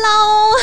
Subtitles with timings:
[0.00, 0.54] Hello，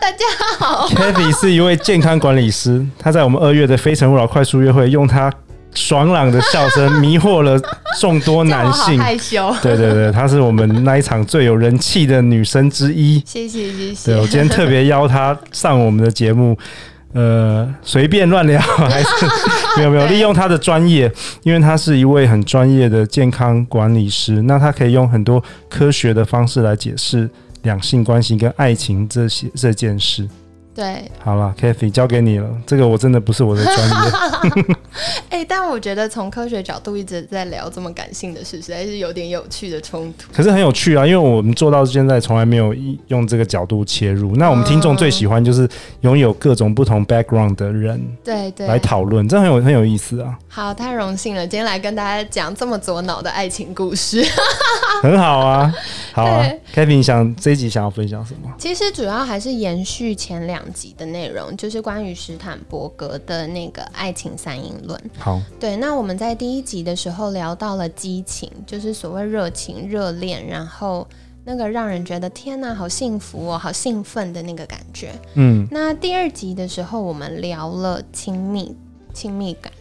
[0.00, 0.24] 大家
[0.58, 0.88] 好。
[0.88, 5.30] Cathy 是一位健康管理师，他在我们二月的非诚勿扰快速约会，用他
[5.74, 7.60] 爽朗的笑声迷惑了
[8.00, 8.96] 众多男性。
[9.02, 9.54] 害羞。
[9.60, 13.22] 对对对，她是我们那一场最有人气的女生之一。
[13.26, 14.12] 谢谢谢谢。
[14.12, 16.56] 对，我今天特别邀她上我们的节目，
[17.12, 19.08] 呃，随便乱聊还是
[19.76, 27.28] 没有没有利用她的专业，因为她是一位很专业的健康管理师，那她可以用很多科学的方式来解释。
[27.66, 30.26] 两性关系跟爱情这些这件事。
[30.76, 32.46] 对，好了，Kathy 交给你了。
[32.66, 34.76] 这个我真的不是我的专业。
[35.30, 40.30] 哎、欸，但我觉得从科学角度一直在聊这么感性的事，实在是有点有趣的冲突。
[40.34, 42.74] 可是很有趣啊，因为我们做到现在从来没有
[43.08, 44.36] 用这个角度切入。
[44.36, 45.66] 那我们听众最喜欢就是
[46.02, 50.38] 拥有各种不同 background 的人，对对，来讨论，这很有很有意思啊。
[50.48, 54.22] 好，太荣幸了，今天来跟大家讲这么左脑的爱情故事，
[55.02, 55.74] 很好啊。
[56.12, 58.50] 好啊 Kathy 你想这一集想要分享什么？
[58.58, 60.65] 其实主要还是延续前两。
[60.72, 65.00] 集的内容就是关于史坦伯格的那个爱情三因论。
[65.18, 71.06] 好，对，那我们在第一集的时候聊到了激情，就是所谓热情、热恋，然后
[71.44, 75.12] 那个让人觉得天哪，好幸福哦，好兴奋的那个感觉。
[75.34, 78.74] 嗯，那第二集的时候我们聊了亲密、
[79.14, 79.72] 亲密感，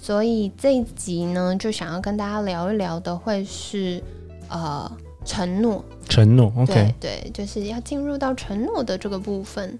[0.00, 4.02] 所以这一集呢，就想要跟大家聊一聊的会是
[4.48, 4.90] 呃
[5.24, 9.78] 承诺，承诺，OK，对，对，就是要进入到承诺的这个部分。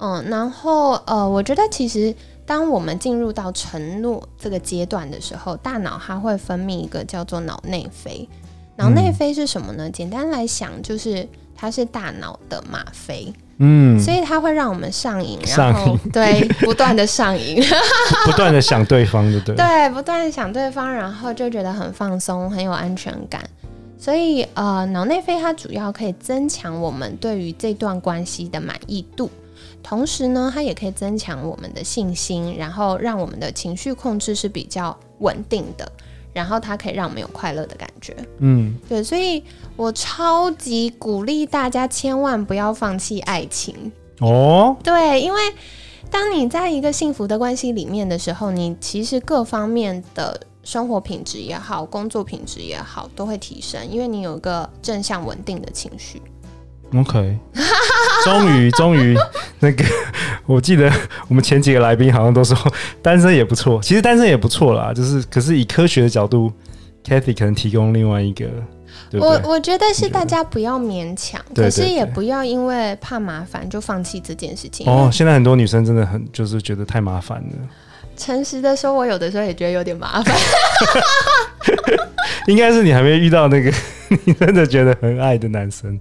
[0.00, 2.14] 嗯，然后呃，我觉得其实
[2.46, 8.28] 当我们进入到承诺这个阶段的时候，大脑它会分泌一个叫做脑内啡。
[8.76, 9.88] 脑内啡是什么呢？
[9.88, 13.30] 嗯、简单来想，就是它是大脑的吗啡。
[13.58, 17.62] 嗯，所以它会让我们上瘾，然后对，不断的上瘾，
[18.24, 19.54] 不断的想对方，对不对？
[19.54, 23.42] 对，不断的 想对方，然后就觉得很放松，很有安全感。
[23.98, 29.30] 所以呃，脑内啡它主要可以增强我们对于这段关系的满意度。
[29.82, 35.90] 同时呢，它也可以增强我们的信心，然后让我们的情绪控制是比较稳定的，
[36.32, 38.16] 然后它可以让我们有快乐的感觉。
[38.38, 39.42] 嗯，对，所以
[39.76, 44.76] 我超级鼓励大家千万不要放弃爱情哦。
[44.82, 45.40] 对，因为
[46.10, 56.20] 当你在一个幸福的关系里面的时候，你其实各方面的生活品质也好，工作品质也好，都会提升，因为你有一个正向稳定的情绪。
[56.94, 57.38] OK，
[58.24, 59.16] 终于终于
[59.60, 59.84] 那个，
[60.46, 60.90] 我记得
[61.28, 62.56] 我们前几个来宾好像都说
[63.00, 66.52] 单身也不错，其实单身也不错啦，就是可是以科学的角度
[67.04, 68.46] ，Kathy 可能提供另外一个，
[69.08, 74.86] 对对我我觉得是大家不要勉强，可是也不要因为怕麻烦就放弃这件事情。
[74.88, 77.68] 哦，现在很多女生真的很就是觉得太麻烦了。
[78.16, 80.36] 诚实的说，我有的时候也觉得有点麻烦。
[82.46, 83.72] 应该是你还没遇到那个
[84.24, 85.98] 你真的觉得很爱的男生。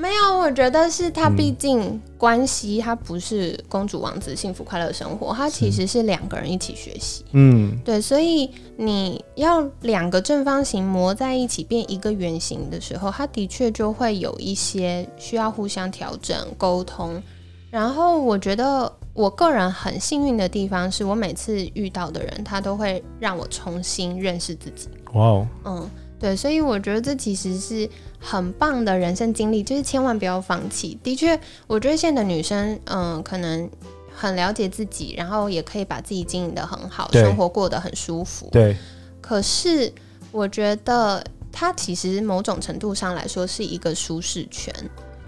[0.00, 7.24] 没有，我觉得是他，毕竟关系他不是公主王子幸福快乐生活，他其实是两个人一起学习。
[7.32, 17.20] 嗯，对，所以你要两个正方形磨在一起变一个圆形的时候，他的确就会有一些需要互相调整沟通。
[17.68, 24.88] 然后我觉得我个人很幸运的地方是，我每次遇到的人，他都会让我重新认识自己。
[25.14, 25.90] 哇哦，嗯。
[26.20, 30.98] 对，所以我觉得这其实是很棒的人生经历，就是千万不要放弃。
[31.02, 33.70] 的确，我觉得现在的女生，嗯，可能
[34.14, 38.48] 很了解自己，然后也可以把自己经营的很好，生活过得很舒服。
[38.50, 38.76] 对。
[39.20, 39.92] 可是，
[40.32, 44.74] 我觉得它其实某种程度上来说是一个舒适圈，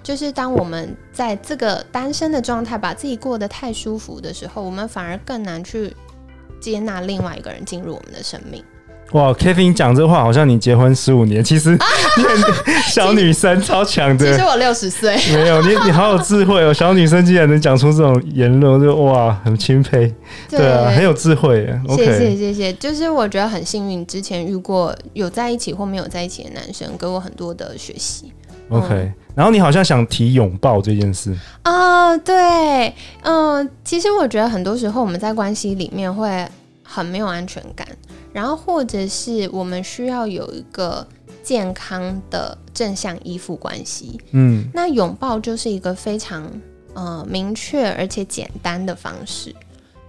[0.02, 5.94] 就是当我们在这个单身的状态，把自己过得太舒服的时候，我们反而更难去
[6.60, 8.64] 接纳另外一个人进入我们的生命。
[9.12, 11.76] 哇，Cathy 讲这话好像你结婚十五年，其实
[12.88, 14.32] 小女生超强的。
[14.32, 16.72] 其实我六十岁，没有你，你好有智慧哦！
[16.72, 20.14] 小女生竟然能讲出这种言论，就哇，很钦佩。
[20.48, 21.68] 对啊，很有智慧。
[21.88, 28.32] 谢谢谢谢，就是我觉得很幸运，之前遇过有在一起或没有在一起的男生，给我很多的学习。
[28.68, 32.16] OK，嗯，然后你好像想提拥抱这件事啊？
[32.18, 36.46] 对，嗯，其实我觉得很多时候我们在关系里面会
[36.84, 37.84] 很没有安全感。
[38.32, 41.06] 然后，或者是我们需要有一个
[41.42, 44.20] 健康的正向依附关系。
[44.32, 46.50] 嗯，那拥抱就是一个非常
[46.94, 49.54] 呃明确而且简单的方式。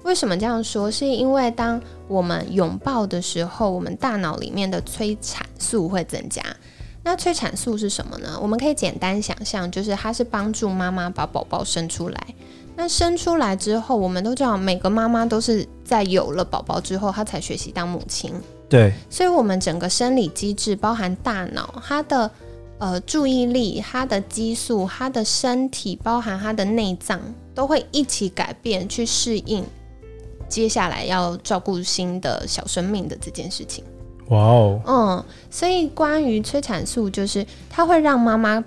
[0.04, 0.90] 为什么这样说？
[0.90, 6.44] 是因为当我们拥抱的时候，我们大脑里面的催产素会增加。
[7.04, 8.38] 那催产素是什么呢？
[8.42, 12.28] 我们可以简单想象，就是它是帮助妈妈把宝宝生出来。
[12.82, 18.34] 那生出来之后，我们都知道，每个妈妈都是在有了宝宝之后，她才学习当母亲。
[18.68, 22.32] 对，所以，我们整个生理机制，包含大脑，它的
[22.80, 27.22] 呃注意力、它的激素、它的身体，包含它的内脏，
[27.54, 29.64] 都会一起改变，去适应
[30.50, 33.84] 接下来要照顾新的小生命的这件事情。
[34.30, 38.64] 哇哦，嗯，所以关于催产素，就是它会让妈妈。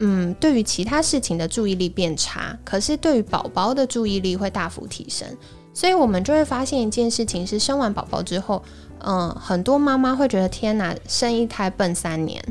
[0.00, 5.26] 嗯，对于其他事情的注意力变差，可是对于宝宝的注意力会大幅提升，
[5.74, 8.62] 所以我们就会发现一件事情是，生完宝宝之后，
[9.00, 12.42] 嗯，很多妈妈会觉得天哪，生一胎笨三年。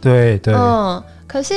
[0.00, 0.54] 对对。
[0.54, 1.54] 嗯，可是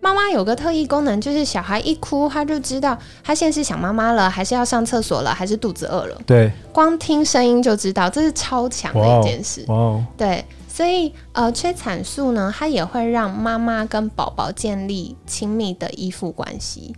[0.00, 6.20] 妈妈有个特异功能，就是小孩一哭，他就知道他现在是想妈妈了，还是要上厕所了，还是肚子饿了。
[6.26, 9.64] 对，光听声音就知道，这是超强的一件事。
[9.68, 10.04] 哇哦。
[10.16, 10.44] 对。
[10.80, 16.96] 所以，呃，催产素呢，它也会让妈妈跟宝宝建立亲密的依附关系。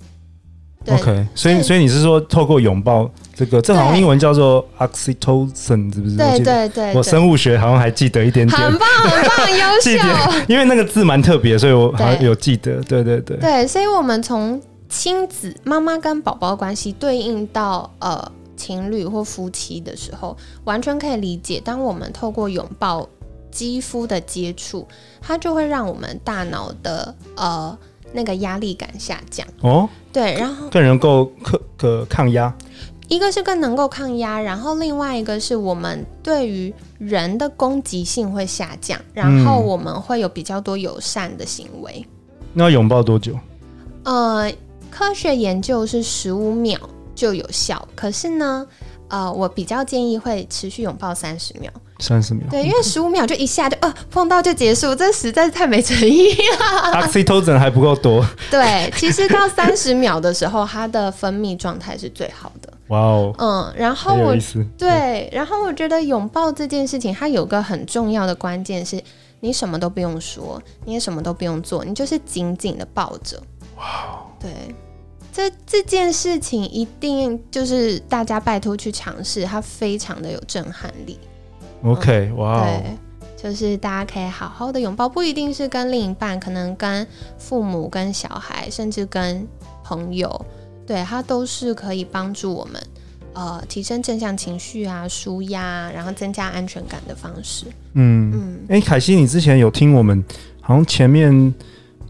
[0.86, 6.16] OK，所以，所以你是说，透过拥抱这个，这好像英文叫做 oxytocin，是不是？
[6.16, 9.90] 对对对，我生物学好像还记得一点点，很棒很棒，优秀。
[10.46, 12.80] 因为那个字蛮特别，所以我好像有记得。
[12.82, 13.36] 对对对。
[13.38, 21.60] 对，所以我们从亲子妈妈跟宝宝关系对应到呃情侣或夫妻的时候，完全可以理解。
[21.60, 23.08] 当我们透过拥抱。
[23.52, 24.88] 肌肤的接触，
[25.20, 27.78] 它就会让我们大脑的呃
[28.12, 29.88] 那个压力感下降哦。
[30.12, 32.52] 对，然后更能够可可抗压。
[33.08, 42.04] 一个是更能够抗压，然后另外一个是我们对于人的攻击性会下降，然后我们会有比较多友善的行为。
[42.06, 43.38] 嗯、那要拥抱多久？
[44.04, 44.50] 呃，
[44.90, 46.78] 科学研究是十五秒
[47.14, 48.66] 就有效，可是呢，
[49.08, 51.70] 呃，我比较建议会持续拥抱三十秒。
[52.02, 56.92] 三十秒，对，因为十五秒就一下就呃碰到就结束，这实在是太没诚意了。
[57.00, 58.26] Oxytocin 还不够多。
[58.50, 62.72] 对，其实到三十秒的时候，它的分泌状态是最好的。
[62.88, 64.36] 哇哦，嗯，然后我
[64.76, 69.02] 对，然后我觉得拥抱这件事情，它有个很重要的关键是，
[69.40, 73.40] 你什么都不用说，你也什么都不用做，你就是紧紧的抱着。
[73.76, 74.50] 哇哦，对，
[75.32, 81.18] 这这件事情一定就是大家拜托去尝试，它非常的有震撼力。
[81.82, 82.96] OK，哇、wow，对，
[83.36, 87.06] 就是大家可以好好的拥抱，不一定是跟另一半，可能跟
[87.38, 89.46] 父母、跟小孩，甚至跟
[89.84, 90.46] 朋友，
[90.86, 92.82] 对，它都是可以帮助我们
[93.32, 97.66] 呃提升正向情绪啊、舒压，然后增加安全感的方式。
[97.94, 100.24] 嗯嗯，哎、欸，凯西，你之前有听我们
[100.60, 101.54] 好像前面。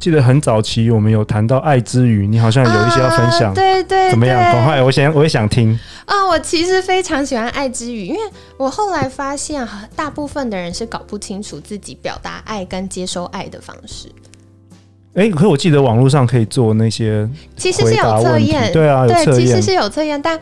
[0.03, 4.37] 记得很早期，我们有谈到爱之语，你好像有一些要分享，啊、对，对对，怎么样？
[4.37, 5.79] 赶快，我想我也想听。
[6.07, 8.21] 啊，我其实非常喜欢爱之语，因为
[8.57, 9.65] 我后来发现，
[9.95, 14.09] 大部分的人是搞不清楚自己表达爱跟接收爱的方式。
[15.15, 20.37] 哎、欸，可是我记得网络上可以做那些，其实是有测验，对啊，对，其实是有测验，但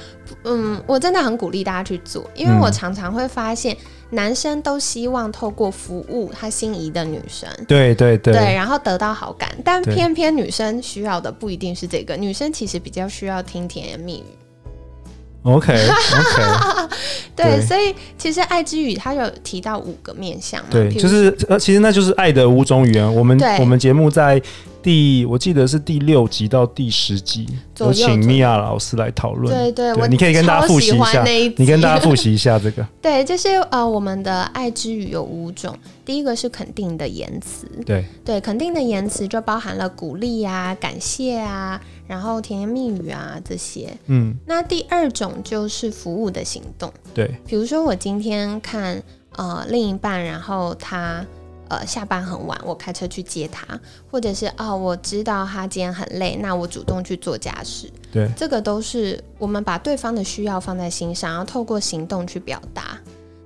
[0.44, 3.74] 嗯，我真的很鼓励大家去做，因为我常常会发现。
[3.74, 3.78] 嗯
[4.10, 14.24] 男生都希望透过服务他心仪的女生，对对对，对，然后得到好感，但偏偏女生需要的不一定是这个，女生其实比较需要听甜言蜜语。
[15.42, 16.88] OK OK，
[17.34, 23.14] 对，对，所以其实爱之语它有提到五个面向嘛，对，就是呃，其实那就是爱的五种语言。
[23.14, 24.40] 我们我们节目在。
[24.82, 27.46] 第我记得是第六集到第十集，
[27.78, 29.54] 有请米娅老师来讨论。
[29.54, 32.86] 对对，对，你可以跟大家复习一下，一你跟大家复习一下 这个。
[33.02, 37.66] 对，就是呃，我们的爱之语有五种，第一个是肯定的言辞。
[37.84, 43.88] 对对，肯定的言辞就包含了鼓励啊、感谢啊，然后甜言蜜语啊这些。
[44.06, 46.90] 嗯，那第二种就是服务的行动。
[47.12, 49.02] 对，比如说我今天看
[49.36, 51.24] 呃另一半，然后他。
[51.70, 53.64] 呃，下班很晚，我开车去接他，
[54.10, 57.88] 或者是哦，我知道他今天很累，那我主动去做家事。
[58.12, 62.98] 对，这个都是我们把对方的需要放在心上，然后透过行动去表达。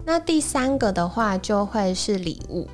[0.07, 2.66] 那第三个的话，就会是礼物。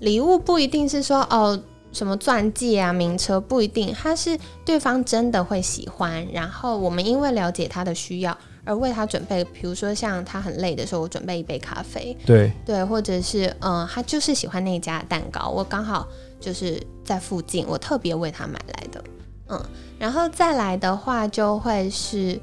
[0.00, 8.36] 礼物不一定是说哦，什么钻戒啊、名车，不一定，他是对方真的会喜欢，然后我们因为了解他的需要。
[8.64, 12.50] 而为他准备，比如说像他很累的时候，我准备一杯咖啡，对。
[12.64, 16.06] 对，或者是嗯、呃，他就是喜欢那家蛋糕，我刚好
[16.40, 19.04] 就是在附近，我特别为他买来的，
[19.48, 19.62] 嗯，
[19.98, 22.40] 然后再来的话就会是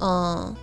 [0.00, 0.54] 嗯，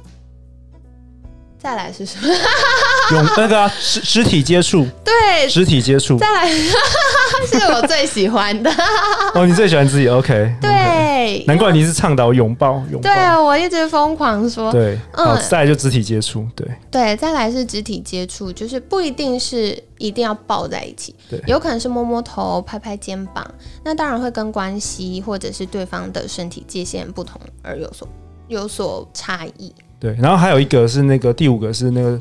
[1.61, 2.27] 再来是什么？
[3.11, 6.17] 用那个肢、啊、肢体接触，对，肢体接触。
[6.17, 8.71] 再来 是我最喜欢的。
[9.35, 10.55] 哦，你最喜欢自己？OK。
[10.61, 13.01] 对.难怪你是倡导拥抱，拥抱。
[13.01, 14.71] 对啊，我一直疯狂说。
[14.71, 16.47] 对，好，嗯、再来就肢体接触。
[16.55, 23.45] 对，对，再来是肢体接触，就是不一定是一定要抱在一起，对，有可能是摸摸头、拍拍肩膀。
[23.83, 28.07] 那当然会跟关系或者是对方的身体界限不同而有所
[28.47, 29.73] 有所差异。
[29.99, 32.19] 对，然后还有一个是那个第五个是那个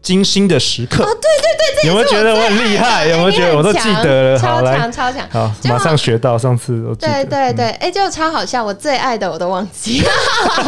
[0.00, 1.04] 金星的时刻。
[1.04, 3.06] 哦，对对对，有没有觉得我很厉害？
[3.08, 4.38] 有没有觉得我都记得了？
[4.38, 6.38] 超强超强，好，马上学到。
[6.38, 6.82] 上次。
[6.98, 10.10] 对对对，哎、嗯，就超好笑，我最爱的我都忘记了。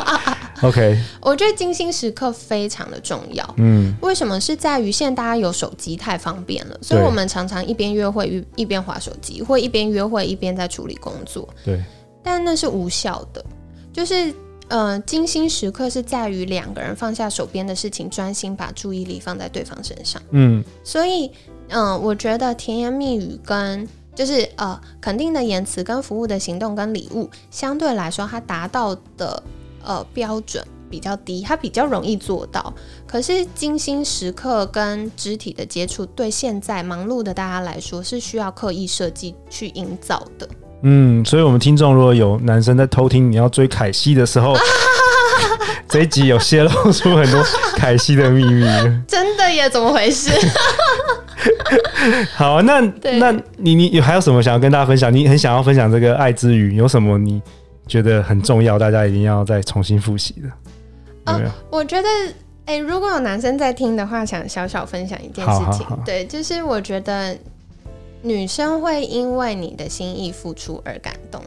[0.62, 3.54] OK，我觉得金星时刻非常的重要。
[3.56, 4.38] 嗯，为什么？
[4.38, 11.48] 是在于现在大家有手机太方便了，所以我们常常一边约会一一边滑手机，或一边约会一边在处理工作。
[11.64, 11.82] 对，
[12.22, 13.42] 但那是无效的，
[13.90, 14.30] 就是。
[14.70, 20.22] 呃，精心时刻是在于两个人放下手边的事情，专心把注意力放在对方身上。
[20.30, 21.26] 嗯，所以，
[21.68, 29.42] 嗯、呃，我觉得甜言蜜语跟就是呃肯定的言辞跟服务的行动跟礼物，相对来说，它达到的
[29.82, 32.72] 呃标准比较低，它比较容易做到。
[33.08, 40.48] 可是，精心时刻跟肢体的接触，对现在忙碌的大家来说，是需要刻意设计去营造的。
[40.82, 44.56] 嗯，所以，我们听众如果有男生在偷听你要追凯西的时候，
[45.88, 47.42] 这一集有泄露出很多
[47.76, 48.64] 凯西的秘密。
[49.06, 49.68] 真的耶？
[49.68, 50.30] 怎么回事？
[52.34, 52.80] 好，那
[53.18, 55.12] 那你你还有什么想要跟大家分享？
[55.12, 57.42] 你很想要分享这个爱之语，有什么你
[57.86, 61.32] 觉得很重要，大家一定要再重新复习的？
[61.32, 61.50] 有没有？
[61.50, 62.08] 哦，我觉得，
[62.64, 65.64] 哎，如果有男生在听的话，想小小分享一件事情。
[65.64, 65.98] 好好好。
[66.06, 67.36] 对，就是我觉得。
[68.22, 71.42] 女生会因为你的心意付出而感动，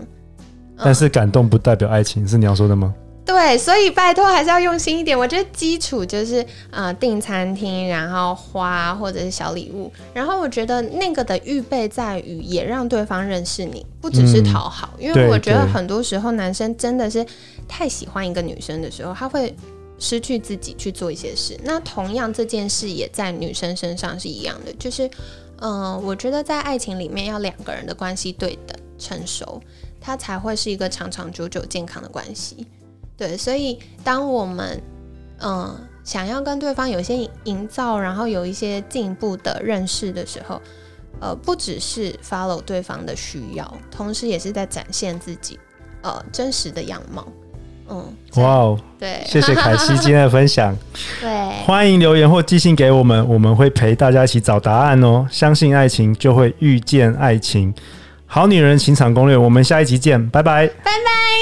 [0.77, 2.93] 但是感动不代表爱情，是你要说的吗？
[3.25, 5.17] 对，所以拜托还是要用心一点。
[5.17, 14.89] 我觉得基础就是呃订餐厅，然后花或者是小礼物，然后我觉得那个的预备在于也让对方认识你，不只是讨好。
[14.97, 17.25] 嗯，因为我觉得很多时候男生真的是
[17.65, 19.55] 太喜欢一个女生的时候，他会
[19.99, 21.57] 失去自己去做一些事。
[21.63, 25.09] 那同样这件事也在女生身上是一样的，就是。
[25.59, 29.61] 嗯，我觉得在爱情里面要两个人的关系对等成熟，
[30.01, 32.67] 它才会是一个长长久久健康的关系。
[33.15, 34.81] 对，所以当我们
[35.39, 40.61] 嗯想要跟对方有些营造，然后有一些进一步的认识的时候，
[41.21, 45.57] 呃，不只是 follow 对方的需要，同时也是在展现自己
[46.01, 47.25] 呃真实的样貌。
[47.93, 50.75] 嗯，哇哦，对，谢谢凯西今天的分享。
[51.21, 51.29] 对，
[51.63, 55.27] 欢迎留言或寄信给我们，我们会陪大家一起找答案哦。
[55.29, 57.71] 相信爱情，就会遇见爱情。
[58.25, 61.32] 好女人情场攻略，我们下一集见，拜拜，拜拜。